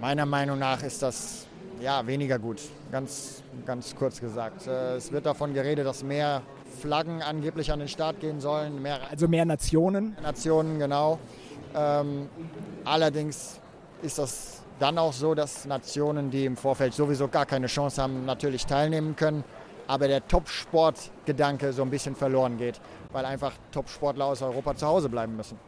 [0.00, 1.46] meiner Meinung nach ist das
[1.80, 2.60] ja, weniger gut.
[2.92, 4.66] Ganz, ganz kurz gesagt.
[4.66, 6.42] Äh, es wird davon geredet, dass mehr
[6.80, 8.82] Flaggen angeblich an den Start gehen sollen.
[8.82, 10.16] Mehr also mehr Nationen?
[10.22, 11.18] Nationen, genau.
[11.74, 12.28] Ähm,
[12.84, 13.60] allerdings
[14.02, 18.24] ist das dann auch so, dass Nationen, die im Vorfeld sowieso gar keine Chance haben,
[18.24, 19.44] natürlich teilnehmen können,
[19.86, 22.80] aber der Top-Sport-Gedanke so ein bisschen verloren geht,
[23.12, 25.58] weil einfach Top-Sportler aus Europa zu Hause bleiben müssen.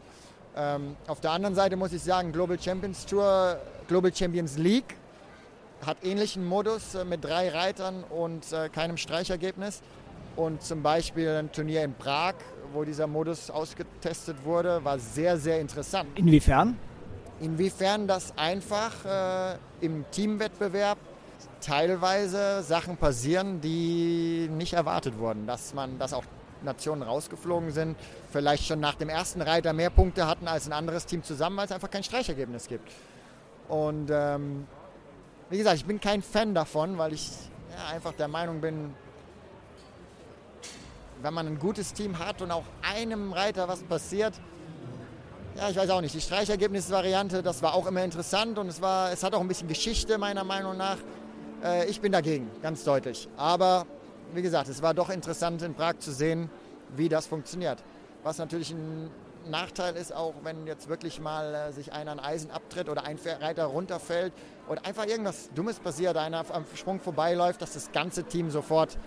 [0.55, 4.95] Ähm, auf der anderen Seite muss ich sagen, Global Champions Tour, Global Champions League
[5.85, 9.81] hat ähnlichen Modus äh, mit drei Reitern und äh, keinem Streichergebnis.
[10.35, 12.35] Und zum Beispiel ein Turnier in Prag,
[12.73, 16.09] wo dieser Modus ausgetestet wurde, war sehr, sehr interessant.
[16.15, 16.77] Inwiefern?
[17.39, 20.97] Inwiefern das einfach äh, im Teamwettbewerb
[21.61, 25.47] teilweise Sachen passieren, die nicht erwartet wurden.
[25.47, 26.23] Dass man, dass auch
[26.63, 27.97] Nationen rausgeflogen sind,
[28.31, 31.65] vielleicht schon nach dem ersten Reiter mehr Punkte hatten als ein anderes Team zusammen, weil
[31.65, 32.91] es einfach kein Streichergebnis gibt.
[33.67, 34.67] Und ähm,
[35.49, 37.29] wie gesagt, ich bin kein Fan davon, weil ich
[37.71, 38.93] ja, einfach der Meinung bin,
[41.21, 44.33] wenn man ein gutes Team hat und auch einem Reiter was passiert,
[45.57, 46.13] ja, ich weiß auch nicht.
[46.13, 49.67] Die Streichergebnisvariante, das war auch immer interessant und es, war, es hat auch ein bisschen
[49.67, 50.97] Geschichte meiner Meinung nach.
[51.63, 53.27] Äh, ich bin dagegen, ganz deutlich.
[53.37, 53.87] Aber
[54.33, 56.49] wie gesagt, es war doch interessant in Prag zu sehen,
[56.95, 57.83] wie das funktioniert.
[58.23, 59.09] Was natürlich ein
[59.49, 63.17] Nachteil ist auch, wenn jetzt wirklich mal äh, sich einer ein Eisen abtritt oder ein
[63.41, 64.33] Reiter runterfällt
[64.67, 68.97] oder einfach irgendwas Dummes passiert, einer am Sprung vorbeiläuft, dass das ganze Team sofort,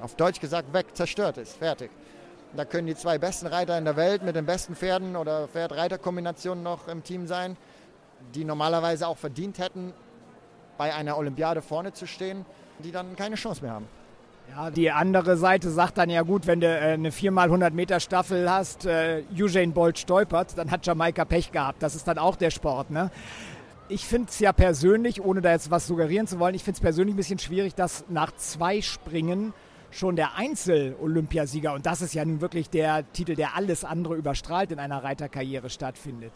[0.00, 1.90] auf Deutsch gesagt, weg, zerstört ist, fertig.
[2.54, 6.62] Da können die zwei besten Reiter in der Welt mit den besten Pferden oder Pferd-Reiter-Kombinationen
[6.62, 7.56] noch im Team sein,
[8.34, 9.94] die normalerweise auch verdient hätten,
[10.76, 12.44] bei einer Olympiade vorne zu stehen,
[12.80, 13.86] die dann keine Chance mehr haben.
[14.50, 18.50] Ja, die andere Seite sagt dann ja gut, wenn du äh, eine 4x100 Meter Staffel
[18.50, 21.82] hast, äh, Usain Bolt stolpert, dann hat Jamaika Pech gehabt.
[21.82, 22.90] Das ist dann auch der Sport.
[22.90, 23.10] Ne?
[23.88, 26.80] Ich finde es ja persönlich, ohne da jetzt was suggerieren zu wollen, ich finde es
[26.82, 29.54] persönlich ein bisschen schwierig, dass nach zwei Springen
[29.92, 34.72] schon der Einzel-Olympiasieger, und das ist ja nun wirklich der Titel, der alles andere überstrahlt,
[34.72, 36.32] in einer Reiterkarriere stattfindet.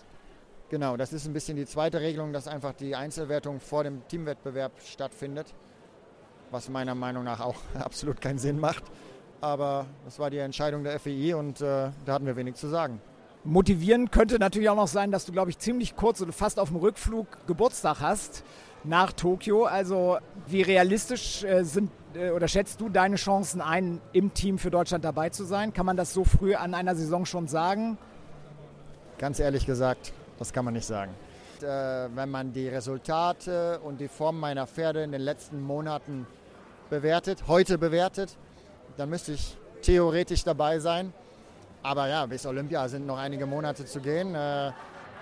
[0.69, 4.73] Genau, das ist ein bisschen die zweite Regelung, dass einfach die Einzelwertung vor dem Teamwettbewerb
[4.85, 5.55] stattfindet,
[6.51, 8.85] was meiner Meinung nach auch absolut keinen Sinn macht.
[9.41, 13.01] Aber das war die Entscheidung der FEI und äh, da hatten wir wenig zu sagen.
[13.45, 16.69] Motivierend könnte natürlich auch noch sein, dass du, glaube ich, ziemlich kurz oder fast auf
[16.71, 18.43] dem Rückflug Geburtstag hast
[18.83, 19.67] nach Tokio.
[19.67, 21.91] Also wie realistisch äh, sind
[22.35, 25.73] oder schätzt du deine Chancen ein, im Team für Deutschland dabei zu sein?
[25.73, 27.99] Kann man das so früh an einer Saison schon sagen?
[29.19, 31.15] Ganz ehrlich gesagt, das kann man nicht sagen.
[31.63, 31.65] Äh,
[32.15, 36.27] wenn man die Resultate und die Form meiner Pferde in den letzten Monaten
[36.91, 38.37] bewertet, heute bewertet,
[38.97, 41.13] dann müsste ich theoretisch dabei sein.
[41.83, 44.35] Aber ja, bis Olympia sind noch einige Monate zu gehen.
[44.35, 44.73] Äh,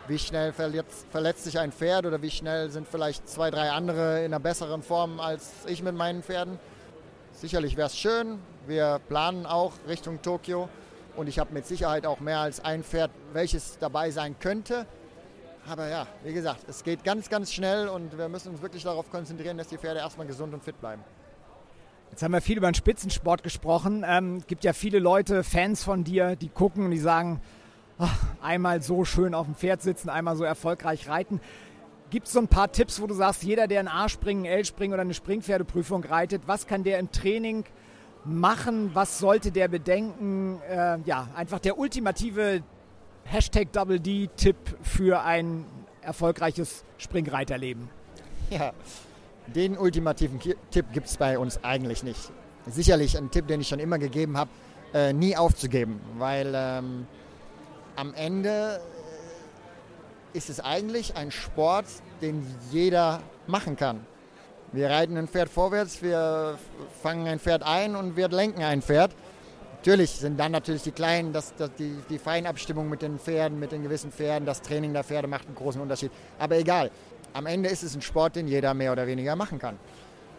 [0.08, 4.18] wie schnell verletzt, verletzt, sich ein Pferd oder wie schnell sind vielleicht zwei, drei andere
[4.18, 6.58] in einer besseren Form als ich mit meinen Pferden.
[7.34, 8.38] Sicherlich wäre es schön.
[8.68, 10.68] Wir planen auch Richtung Tokio
[11.16, 14.86] und ich habe mit Sicherheit auch mehr als ein Pferd, welches dabei sein könnte.
[15.68, 19.10] Aber ja, wie gesagt, es geht ganz, ganz schnell und wir müssen uns wirklich darauf
[19.10, 21.02] konzentrieren, dass die Pferde erstmal gesund und fit bleiben.
[22.10, 24.04] Jetzt haben wir viel über den Spitzensport gesprochen.
[24.04, 27.40] Es ähm, gibt ja viele Leute, Fans von dir, die gucken und die sagen,
[27.98, 31.40] ach, einmal so schön auf dem Pferd sitzen, einmal so erfolgreich reiten.
[32.14, 35.02] Gibt es so ein paar Tipps, wo du sagst, jeder, der ein A-Springen, L-Springen oder
[35.02, 37.64] eine Springpferdeprüfung reitet, was kann der im Training
[38.24, 38.92] machen?
[38.94, 40.60] Was sollte der bedenken?
[40.70, 42.62] Äh, ja, einfach der ultimative
[43.24, 45.64] Hashtag Double D-Tipp für ein
[46.02, 47.88] erfolgreiches Springreiterleben.
[48.48, 48.72] Ja,
[49.48, 52.30] Den ultimativen Tipp gibt es bei uns eigentlich nicht.
[52.68, 54.50] Sicherlich ein Tipp, den ich schon immer gegeben habe,
[54.92, 57.08] äh, nie aufzugeben, weil ähm,
[57.96, 58.80] am Ende
[60.34, 61.86] ist es eigentlich ein Sport,
[62.20, 64.04] den jeder machen kann.
[64.72, 66.58] Wir reiten ein Pferd vorwärts, wir
[67.02, 69.12] fangen ein Pferd ein und wir lenken ein Pferd.
[69.76, 73.70] Natürlich sind dann natürlich die kleinen, das, das, die, die Feinabstimmung mit den Pferden, mit
[73.70, 76.10] den gewissen Pferden, das Training der Pferde macht einen großen Unterschied.
[76.38, 76.90] Aber egal,
[77.32, 79.78] am Ende ist es ein Sport, den jeder mehr oder weniger machen kann.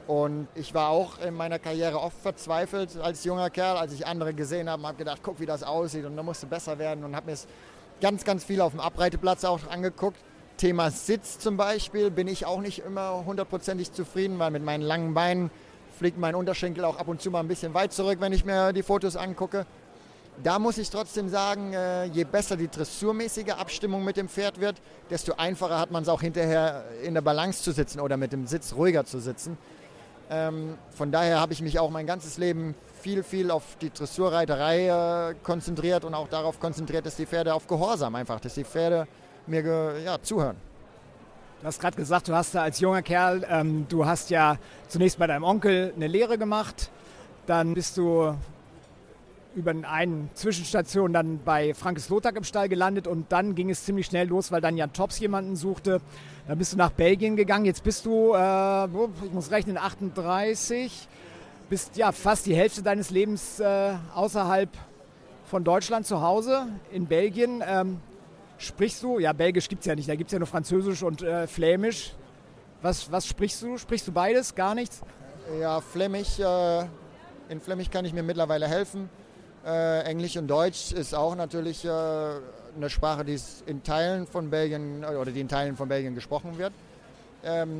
[0.08, 4.34] Und ich war auch in meiner Karriere oft verzweifelt als junger Kerl, als ich andere
[4.34, 7.28] gesehen habe, habe gedacht, guck, wie das aussieht und da musste besser werden und habe
[7.28, 7.48] mir es
[8.02, 10.18] ganz, ganz viel auf dem Abreiteplatz auch angeguckt.
[10.58, 15.14] Thema Sitz zum Beispiel bin ich auch nicht immer hundertprozentig zufrieden, weil mit meinen langen
[15.14, 15.52] Beinen
[15.98, 18.74] fliegt mein Unterschenkel auch ab und zu mal ein bisschen weit zurück, wenn ich mir
[18.74, 19.66] die Fotos angucke.
[20.44, 24.82] Da muss ich trotzdem sagen, äh, je besser die dressurmäßige Abstimmung mit dem Pferd wird,
[25.10, 28.46] desto einfacher hat man es auch hinterher in der Balance zu sitzen oder mit dem
[28.46, 29.58] Sitz ruhiger zu sitzen.
[30.30, 34.88] Ähm, von daher habe ich mich auch mein ganzes Leben viel, viel auf die Dressurreiterei
[35.30, 39.08] äh, konzentriert und auch darauf konzentriert, dass die Pferde auf Gehorsam einfach, dass die Pferde
[39.46, 40.58] mir ja, zuhören.
[41.62, 44.58] Du hast gerade gesagt, du hast da als junger Kerl, ähm, du hast ja
[44.88, 46.90] zunächst bei deinem Onkel eine Lehre gemacht,
[47.46, 48.36] dann bist du
[49.56, 54.06] über eine Zwischenstation dann bei Frankes Lothar im Stall gelandet und dann ging es ziemlich
[54.08, 56.02] schnell los, weil dann Jan Tops jemanden suchte.
[56.48, 57.66] Dann bist du nach Belgien gegangen.
[57.66, 61.08] Jetzt bist du, äh, ich muss rechnen, 38,
[61.70, 64.70] bist ja fast die Hälfte deines Lebens äh, außerhalb
[65.46, 67.64] von Deutschland zu Hause in Belgien.
[67.66, 68.00] Ähm,
[68.58, 71.22] sprichst du, ja, Belgisch gibt es ja nicht, da gibt es ja nur Französisch und
[71.22, 72.14] äh, Flämisch.
[72.82, 73.78] Was, was sprichst du?
[73.78, 74.54] Sprichst du beides?
[74.54, 75.02] Gar nichts?
[75.60, 76.86] Ja, Flämisch, äh,
[77.50, 79.10] in Flämisch kann ich mir mittlerweile helfen.
[79.66, 85.02] Äh, Englisch und Deutsch ist auch natürlich äh, eine Sprache, die in Teilen von Belgien
[85.02, 86.72] äh, oder die in Teilen von Belgien gesprochen wird.
[87.44, 87.80] Ähm,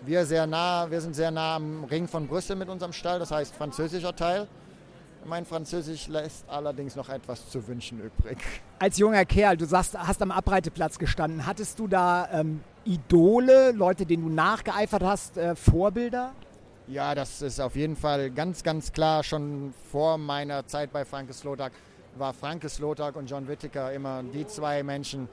[0.00, 3.30] wir, sehr nah, wir sind sehr nah am Ring von Brüssel mit unserem Stall, das
[3.30, 4.46] heißt französischer Teil.
[5.26, 8.38] Mein Französisch lässt allerdings noch etwas zu wünschen übrig.
[8.78, 11.44] Als junger Kerl, du sagst, hast am Abreiteplatz gestanden.
[11.44, 16.32] Hattest du da ähm, Idole, Leute, denen du nachgeeifert hast, äh, Vorbilder?
[16.88, 19.24] Ja, das ist auf jeden Fall ganz, ganz klar.
[19.24, 21.72] Schon vor meiner Zeit bei Frankes Slotak
[22.14, 25.28] war Frankes Slotak und John Whittaker immer die zwei Menschen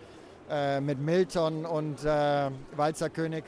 [0.50, 3.44] äh, mit Milton und äh, Walzerkönig,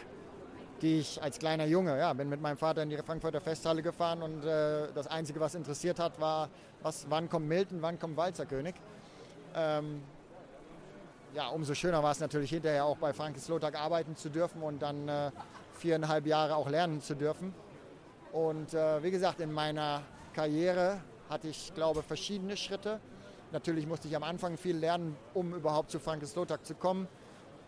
[0.84, 4.22] die ich als kleiner Junge, ja, bin mit meinem Vater in die Frankfurter Festhalle gefahren
[4.22, 6.50] und äh, das Einzige, was interessiert hat, war,
[6.84, 8.76] was, wann kommt Milton, wann kommt Walzerkönig.
[9.56, 10.04] Ähm,
[11.34, 14.84] ja, umso schöner war es natürlich hinterher auch bei Frankes Slotak arbeiten zu dürfen und
[14.84, 15.32] dann äh,
[15.74, 17.52] viereinhalb Jahre auch lernen zu dürfen.
[18.36, 20.02] Und äh, wie gesagt, in meiner
[20.34, 23.00] Karriere hatte ich, glaube ich, verschiedene Schritte.
[23.54, 27.08] Natürlich musste ich am Anfang viel lernen, um überhaupt zu Frankes Lothar zu kommen.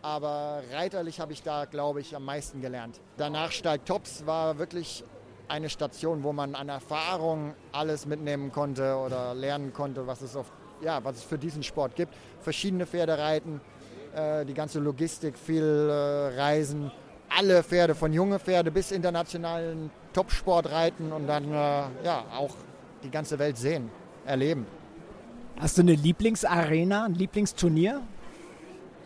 [0.02, 3.00] Aber reiterlich habe ich da, glaube ich, am meisten gelernt.
[3.16, 5.04] Danach Steig Tops war wirklich
[5.48, 10.52] eine Station, wo man an Erfahrung alles mitnehmen konnte oder lernen konnte, was es, auf,
[10.82, 12.12] ja, was es für diesen Sport gibt.
[12.42, 13.62] Verschiedene Pferde reiten,
[14.14, 16.92] äh, die ganze Logistik, viel äh, Reisen,
[17.34, 22.50] alle Pferde, von junge Pferde bis internationalen Topsport reiten und dann äh, ja, auch
[23.04, 23.88] die ganze Welt sehen,
[24.26, 24.66] erleben.
[25.60, 28.02] Hast du eine Lieblingsarena, ein Lieblingsturnier?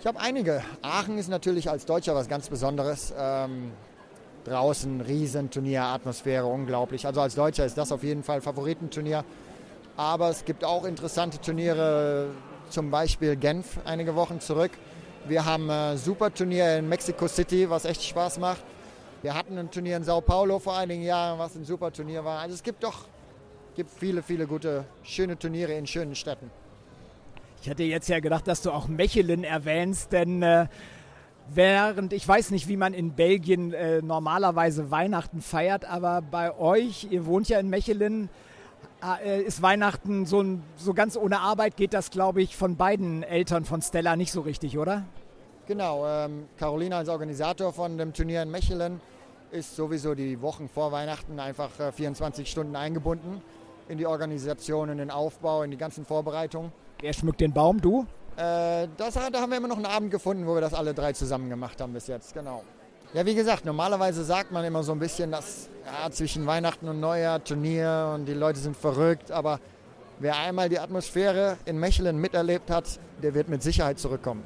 [0.01, 0.63] Ich habe einige.
[0.81, 3.13] Aachen ist natürlich als Deutscher was ganz Besonderes.
[3.19, 3.73] Ähm,
[4.45, 7.07] draußen Riesenturnier, Atmosphäre, unglaublich.
[7.07, 9.23] Also als Deutscher ist das auf jeden Fall Favoritenturnier.
[9.99, 12.29] Aber es gibt auch interessante Turniere,
[12.71, 14.71] zum Beispiel Genf einige Wochen zurück.
[15.29, 18.65] Wir haben ein super Turnier in Mexico City, was echt Spaß macht.
[19.23, 22.41] Wir hatten ein Turnier in Sao Paulo vor einigen Jahren, was ein super Turnier war.
[22.41, 23.07] Also es gibt doch
[23.77, 26.51] gibt viele, viele gute, schöne Turniere in schönen Städten.
[27.63, 30.67] Ich hätte jetzt ja gedacht, dass du auch Mechelen erwähnst, denn äh,
[31.55, 37.07] während ich weiß nicht, wie man in Belgien äh, normalerweise Weihnachten feiert, aber bei euch,
[37.09, 38.29] ihr wohnt ja in Mechelen,
[39.25, 40.45] äh, ist Weihnachten so,
[40.77, 44.41] so ganz ohne Arbeit, geht das, glaube ich, von beiden Eltern von Stella nicht so
[44.41, 45.05] richtig, oder?
[45.67, 49.01] Genau, ähm, Carolina als Organisator von dem Turnier in Mechelen
[49.53, 53.41] ist sowieso die Wochen vor Weihnachten einfach 24 äh, Stunden eingebunden
[53.89, 56.73] in die Organisation, in den Aufbau, in die ganzen Vorbereitungen.
[57.01, 57.81] Wer schmückt den Baum?
[57.81, 58.07] Du?
[58.37, 61.13] Äh, das, da haben wir immer noch einen Abend gefunden, wo wir das alle drei
[61.13, 62.65] zusammen gemacht haben bis jetzt, genau.
[63.15, 66.99] Ja, wie gesagt, normalerweise sagt man immer so ein bisschen, dass ja, zwischen Weihnachten und
[66.99, 69.61] Neujahr Turnier und die Leute sind verrückt, aber
[70.19, 74.43] wer einmal die Atmosphäre in Mechelen miterlebt hat, der wird mit Sicherheit zurückkommen.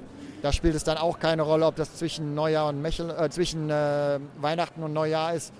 [0.46, 3.68] Da spielt es dann auch keine Rolle, ob das zwischen Neujahr und Mechel, äh, zwischen
[3.68, 5.52] äh, Weihnachten und Neujahr ist.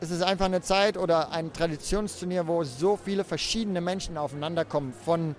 [0.00, 5.36] Es ist einfach eine Zeit oder ein Traditionsturnier, wo so viele verschiedene Menschen aufeinanderkommen, von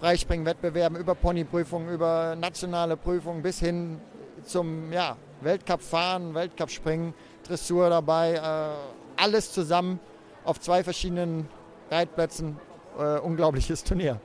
[0.00, 4.00] Freispringwettbewerben über Ponyprüfungen, über nationale Prüfungen bis hin
[4.42, 7.12] zum ja, Weltcup fahren, Weltcup springen.
[7.46, 10.00] Dressur dabei, äh, alles zusammen
[10.44, 11.46] auf zwei verschiedenen
[11.90, 12.56] Reitplätzen.
[12.98, 14.18] Äh, unglaubliches Turnier.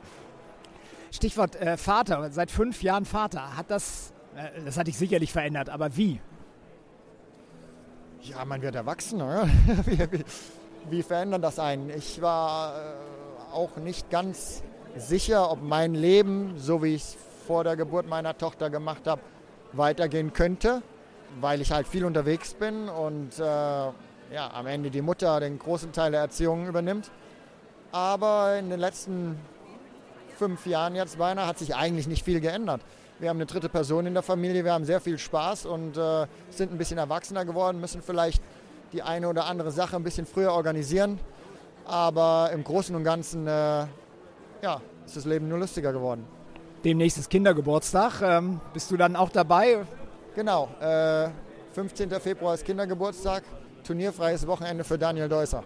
[1.12, 3.58] Stichwort äh, Vater, seit fünf Jahren Vater.
[3.58, 6.21] Hat das, äh, das hat dich sicherlich verändert, aber wie?
[8.21, 9.21] Ja, man wird erwachsen.
[9.21, 9.47] Oder?
[9.86, 10.24] wie, wie,
[10.89, 11.89] wie, verändert das einen?
[11.89, 14.63] Ich war äh, auch nicht ganz
[14.95, 19.21] sicher, ob mein Leben, so wie ich es vor der Geburt meiner Tochter gemacht habe,
[19.74, 20.82] weitergehen könnte,
[21.41, 23.93] weil ich halt viel unterwegs bin und äh, ja,
[24.54, 27.12] am Ende die Mutter den großen Teil der Erziehung übernimmt.
[27.91, 29.38] Aber in den letzten
[30.41, 32.82] fünf Jahren jetzt beinahe hat sich eigentlich nicht viel geändert.
[33.19, 36.25] Wir haben eine dritte Person in der Familie, wir haben sehr viel Spaß und äh,
[36.49, 38.41] sind ein bisschen erwachsener geworden, müssen vielleicht
[38.91, 41.19] die eine oder andere Sache ein bisschen früher organisieren.
[41.86, 43.51] Aber im Großen und Ganzen äh,
[44.63, 46.25] ja, ist das Leben nur lustiger geworden.
[46.84, 48.23] Demnächst ist Kindergeburtstag.
[48.23, 49.86] Ähm, bist du dann auch dabei?
[50.34, 50.69] Genau.
[50.82, 51.30] Äh,
[51.73, 52.10] 15.
[52.19, 53.43] Februar ist Kindergeburtstag.
[53.84, 55.63] Turnierfreies Wochenende für Daniel Deusser.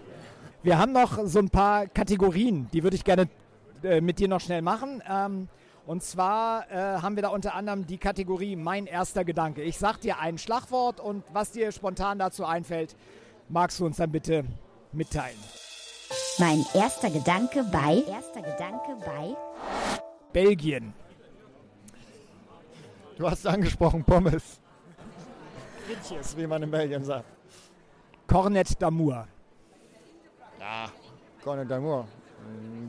[0.64, 3.30] Wir haben noch so ein paar Kategorien, die würde ich gerne
[3.84, 5.02] äh, mit dir noch schnell machen.
[5.10, 5.48] Ähm,
[5.86, 9.62] und zwar äh, haben wir da unter anderem die Kategorie Mein erster Gedanke.
[9.62, 12.96] Ich sage dir ein Schlagwort und was dir spontan dazu einfällt,
[13.50, 14.46] magst du uns dann bitte
[14.92, 15.38] mitteilen.
[16.40, 18.04] Mein erster Gedanke bei.
[18.08, 19.36] Erster Gedanke bei.
[20.34, 20.94] Belgien.
[23.18, 24.60] Du hast angesprochen Pommes.
[25.86, 27.26] Frittjes, wie man in Belgien sagt.
[28.28, 29.26] Cornet d'Amour.
[30.60, 30.90] Ja,
[31.44, 32.06] Cornet d'Amour.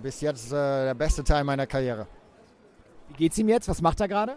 [0.03, 2.07] Bis jetzt äh, der beste Teil meiner Karriere.
[3.09, 3.69] Wie geht's ihm jetzt?
[3.69, 4.37] Was macht er gerade?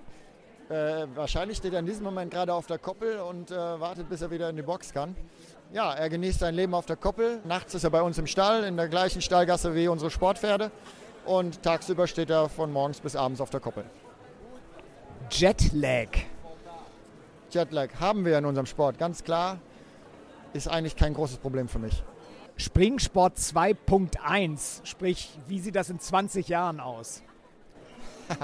[0.69, 4.21] Äh, wahrscheinlich steht er in diesem Moment gerade auf der Koppel und äh, wartet, bis
[4.21, 5.15] er wieder in die Box kann.
[5.71, 7.41] Ja, er genießt sein Leben auf der Koppel.
[7.43, 10.71] Nachts ist er bei uns im Stall, in der gleichen Stallgasse wie unsere Sportpferde.
[11.25, 13.83] Und tagsüber steht er von morgens bis abends auf der Koppel.
[15.31, 16.07] Jetlag.
[17.51, 19.57] Jetlag haben wir in unserem Sport, ganz klar.
[20.53, 22.03] Ist eigentlich kein großes Problem für mich.
[22.59, 27.23] Springsport 2.1, sprich, wie sieht das in 20 Jahren aus?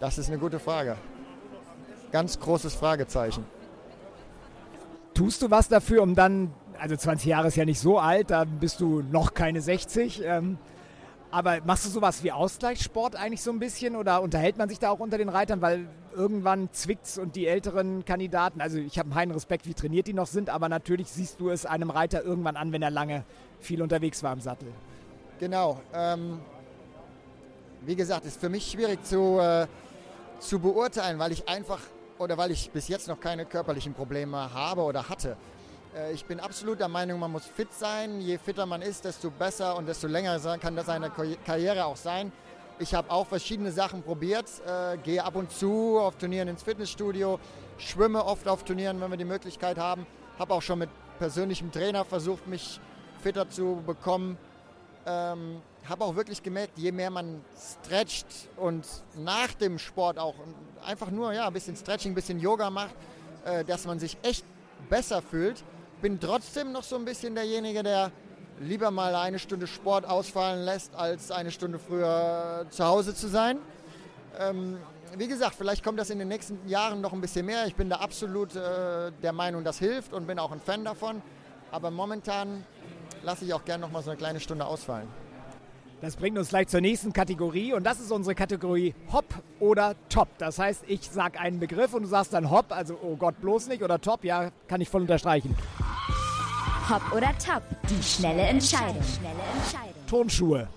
[0.00, 0.96] das ist eine gute Frage.
[2.12, 3.44] Ganz großes Fragezeichen.
[5.12, 8.44] Tust du was dafür, um dann, also 20 Jahre ist ja nicht so alt, da
[8.44, 10.56] bist du noch keine 60, ähm,
[11.36, 14.88] aber machst du sowas wie Ausgleichssport eigentlich so ein bisschen oder unterhält man sich da
[14.88, 19.32] auch unter den Reitern, weil irgendwann zwickt's und die älteren Kandidaten, also ich habe einen
[19.32, 22.72] Respekt, wie trainiert die noch sind, aber natürlich siehst du es einem Reiter irgendwann an,
[22.72, 23.22] wenn er lange
[23.60, 24.68] viel unterwegs war im Sattel.
[25.38, 25.78] Genau.
[25.92, 26.40] Ähm,
[27.82, 29.66] wie gesagt, ist für mich schwierig zu, äh,
[30.38, 31.80] zu beurteilen, weil ich einfach
[32.18, 35.36] oder weil ich bis jetzt noch keine körperlichen Probleme habe oder hatte.
[35.96, 38.20] Äh, ich bin absolut der Meinung, man muss fit sein.
[38.20, 41.10] Je fitter man ist, desto besser und desto länger kann das seine
[41.44, 42.32] Karriere auch sein.
[42.78, 47.40] Ich habe auch verschiedene Sachen probiert, äh, gehe ab und zu auf Turnieren ins Fitnessstudio,
[47.78, 50.06] schwimme oft auf Turnieren, wenn wir die Möglichkeit haben.
[50.38, 52.78] Habe auch schon mit persönlichem Trainer versucht, mich
[53.22, 54.36] fitter zu bekommen.
[55.06, 60.34] Ähm, habe auch wirklich gemerkt, je mehr man stretcht und nach dem Sport auch
[60.84, 62.94] einfach nur ja, ein bisschen Stretching, ein bisschen Yoga macht,
[63.46, 64.44] äh, dass man sich echt
[64.90, 65.64] besser fühlt
[66.00, 68.12] bin trotzdem noch so ein bisschen derjenige, der
[68.60, 73.58] lieber mal eine Stunde Sport ausfallen lässt, als eine Stunde früher zu Hause zu sein.
[74.38, 74.78] Ähm,
[75.16, 77.66] wie gesagt, vielleicht kommt das in den nächsten Jahren noch ein bisschen mehr.
[77.66, 81.22] Ich bin da absolut äh, der Meinung, das hilft und bin auch ein Fan davon.
[81.70, 82.64] Aber momentan
[83.22, 85.08] lasse ich auch gerne noch mal so eine kleine Stunde ausfallen.
[86.02, 89.24] Das bringt uns gleich zur nächsten Kategorie und das ist unsere Kategorie Hop
[89.60, 90.28] oder Top.
[90.36, 93.68] Das heißt, ich sage einen Begriff und du sagst dann Hop, also oh Gott, bloß
[93.68, 95.56] nicht oder Top, ja, kann ich voll unterstreichen.
[96.88, 99.02] Hop oder Top, die schnelle Entscheidung.
[99.02, 100.06] Schnelle Entscheidung.
[100.06, 100.68] Turnschuhe.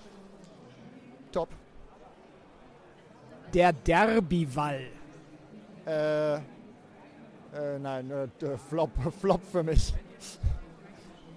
[1.30, 1.48] Top.
[3.54, 4.86] Der Derbywall.
[5.86, 6.40] Äh, äh,
[7.80, 8.28] nein, äh,
[8.68, 9.94] Flop, Flop für mich.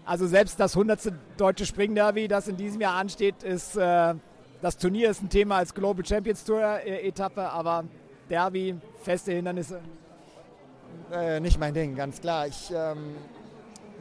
[0.06, 1.14] Also selbst das 100.
[1.38, 4.16] Deutsche Springderby, das in diesem Jahr ansteht, ist äh,
[4.62, 7.86] das Turnier ist ein Thema als Global Champions Tour äh, Etappe, aber
[8.30, 9.82] Derby, feste Hindernisse.
[11.12, 12.48] Äh, nicht mein Ding, ganz klar.
[12.48, 13.16] Ich ähm,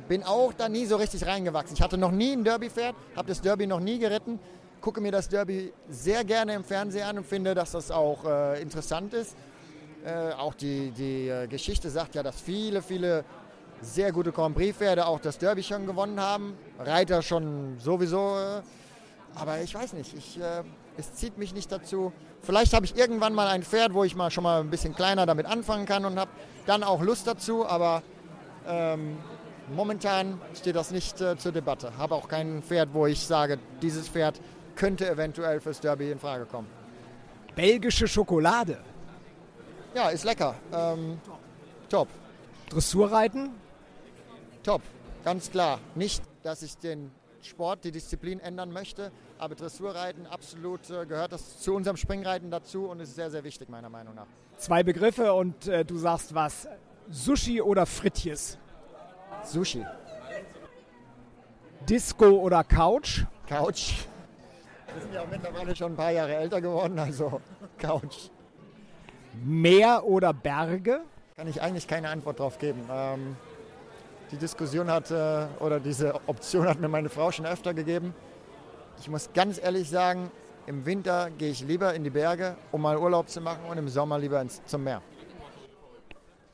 [0.08, 1.74] bin auch da nie so richtig reingewachsen.
[1.74, 4.38] Ich hatte noch nie ein Derby-Pferd, habe das Derby noch nie geritten,
[4.80, 8.60] gucke mir das Derby sehr gerne im Fernsehen an und finde, dass das auch äh,
[8.60, 9.36] interessant ist.
[10.04, 13.24] Äh, auch die, die äh, Geschichte sagt ja, dass viele, viele
[13.80, 16.56] sehr gute Grand Prix-Pferde auch das Derby schon gewonnen haben.
[16.78, 18.36] Reiter schon sowieso.
[18.36, 18.62] Äh,
[19.34, 20.62] aber ich weiß nicht, ich, äh,
[20.96, 22.12] es zieht mich nicht dazu.
[22.42, 25.26] Vielleicht habe ich irgendwann mal ein Pferd, wo ich mal schon mal ein bisschen kleiner
[25.26, 26.30] damit anfangen kann und habe
[26.66, 27.64] dann auch Lust dazu.
[27.66, 28.02] Aber
[28.66, 29.16] ähm,
[29.74, 31.96] momentan steht das nicht äh, zur Debatte.
[31.96, 34.40] Habe auch kein Pferd, wo ich sage, dieses Pferd
[34.76, 36.68] könnte eventuell fürs Derby in Frage kommen.
[37.54, 38.78] Belgische Schokolade.
[39.94, 40.54] Ja, ist lecker.
[40.72, 41.20] Ähm,
[41.88, 42.08] top.
[42.70, 43.50] Dressurreiten?
[44.62, 44.82] top,
[45.24, 45.78] ganz klar.
[45.94, 47.10] Nicht, dass ich den
[47.42, 52.86] Sport, die Disziplin ändern möchte, aber Dressurreiten absolut äh, gehört das zu unserem Springreiten dazu
[52.86, 54.26] und ist sehr, sehr wichtig meiner Meinung nach.
[54.56, 56.68] Zwei Begriffe und äh, du sagst was.
[57.10, 58.58] Sushi oder Frittjes?
[59.44, 59.84] Sushi.
[61.88, 63.24] Disco oder Couch?
[63.48, 64.04] Couch.
[64.92, 67.40] Wir sind ja auch mittlerweile schon ein paar Jahre älter geworden, also
[67.78, 68.30] Couch.
[69.44, 71.00] Meer oder Berge?
[71.36, 72.82] Kann ich eigentlich keine Antwort drauf geben.
[72.90, 73.36] Ähm,
[74.30, 78.14] die Diskussion hat äh, oder diese Option hat mir meine Frau schon öfter gegeben.
[79.00, 80.30] Ich muss ganz ehrlich sagen,
[80.66, 83.88] im Winter gehe ich lieber in die Berge, um mal Urlaub zu machen und im
[83.88, 85.02] Sommer lieber ins, zum Meer.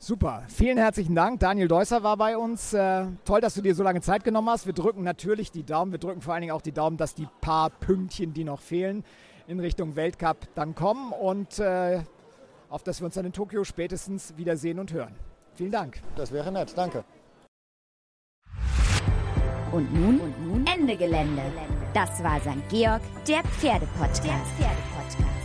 [0.01, 1.41] Super, vielen herzlichen Dank.
[1.41, 2.73] Daniel Deusser war bei uns.
[2.73, 4.65] Äh, toll, dass du dir so lange Zeit genommen hast.
[4.65, 5.91] Wir drücken natürlich die Daumen.
[5.91, 9.03] Wir drücken vor allen Dingen auch die Daumen, dass die paar Pünktchen, die noch fehlen,
[9.45, 11.99] in Richtung Weltcup dann kommen und äh,
[12.69, 15.15] auf dass wir uns dann in Tokio spätestens wiedersehen und hören.
[15.55, 16.01] Vielen Dank.
[16.15, 17.03] Das wäre nett, danke.
[19.73, 21.41] Und nun, und nun Ende Gelände.
[21.93, 22.69] Das war St.
[22.69, 24.23] Georg, der Pferdepodcast.
[24.23, 25.38] Der Pferdepodcast.